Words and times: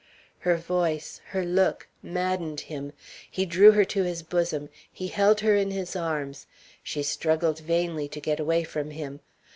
Her 0.39 0.57
voice, 0.57 1.21
her 1.27 1.45
look, 1.45 1.87
maddened 2.01 2.61
him. 2.61 2.91
He 3.29 3.45
drew 3.45 3.73
her 3.73 3.85
to 3.85 4.01
his 4.01 4.23
bosom; 4.23 4.69
he 4.91 5.09
held 5.09 5.41
her 5.41 5.55
in 5.55 5.69
his 5.69 5.95
arms; 5.95 6.47
she 6.81 7.03
struggled 7.03 7.59
vainly 7.59 8.07
to 8.07 8.19
get 8.19 8.39
away 8.39 8.63
from 8.63 8.89
him. 8.89 9.19